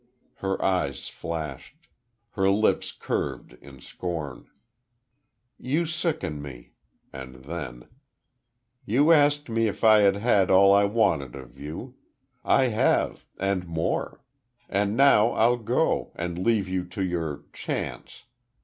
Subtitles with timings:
[0.37, 1.87] Her eyes flashed;
[2.31, 4.49] her lips curved, in scorn.
[5.59, 6.71] "You sicken me."
[7.13, 7.87] And then:
[8.83, 11.97] "You asked me if I had had all I wanted of you.
[12.43, 14.23] I have, and more.
[14.67, 18.23] And now I'll go, and leave you to your 'chance!'